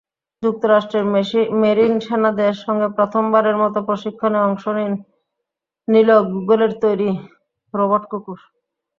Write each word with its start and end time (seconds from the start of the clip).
যুক্তরাষ্ট্রের 0.43 1.05
মেরিন 1.61 1.93
সেনাদের 2.05 2.53
সঙ্গে 2.63 2.87
প্রথমবারের 2.97 3.57
মতো 3.63 3.79
প্রশিক্ষণে 3.87 4.39
অংশ 4.47 4.63
নিল 5.87 6.09
গুগলের 6.31 6.71
তৈরি 6.83 7.09
রোবট 7.73 8.03
কুকুর। 8.11 8.39